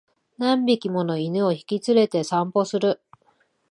[0.39, 3.03] 何匹もの犬を引き連れて散歩する